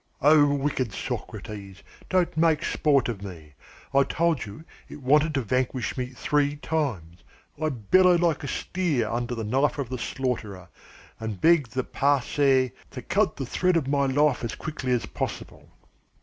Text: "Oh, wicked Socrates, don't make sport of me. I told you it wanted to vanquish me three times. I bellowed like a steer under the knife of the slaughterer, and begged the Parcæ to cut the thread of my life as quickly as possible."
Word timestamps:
"Oh, 0.19 0.47
wicked 0.51 0.93
Socrates, 0.93 1.83
don't 2.09 2.35
make 2.35 2.65
sport 2.65 3.07
of 3.07 3.21
me. 3.21 3.53
I 3.93 4.01
told 4.01 4.47
you 4.47 4.63
it 4.89 4.99
wanted 5.03 5.35
to 5.35 5.43
vanquish 5.43 5.95
me 5.95 6.07
three 6.07 6.55
times. 6.55 7.19
I 7.61 7.69
bellowed 7.69 8.19
like 8.19 8.43
a 8.43 8.47
steer 8.47 9.07
under 9.07 9.35
the 9.35 9.43
knife 9.43 9.77
of 9.77 9.89
the 9.89 9.99
slaughterer, 9.99 10.69
and 11.19 11.39
begged 11.39 11.73
the 11.75 11.83
Parcæ 11.83 12.71
to 12.89 13.01
cut 13.03 13.35
the 13.35 13.45
thread 13.45 13.77
of 13.77 13.87
my 13.87 14.07
life 14.07 14.43
as 14.43 14.55
quickly 14.55 14.91
as 14.91 15.05
possible." 15.05 15.69